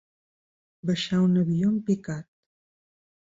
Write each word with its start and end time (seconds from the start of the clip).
Baixar 0.91 1.19
un 1.25 1.35
avió 1.43 1.69
en 1.73 1.77
picat. 1.91 2.29